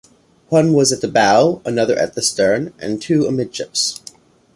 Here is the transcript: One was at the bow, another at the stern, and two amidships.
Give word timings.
One 0.49 0.73
was 0.73 0.91
at 0.91 1.01
the 1.01 1.07
bow, 1.07 1.61
another 1.63 1.95
at 1.95 2.15
the 2.15 2.23
stern, 2.23 2.73
and 2.79 2.99
two 2.99 3.27
amidships. 3.27 4.01